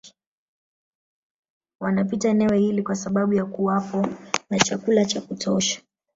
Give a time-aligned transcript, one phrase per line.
[1.79, 4.07] Wanapita eneo hili kwa sababu ya kuwapo
[4.49, 5.81] na chakula cha kutosha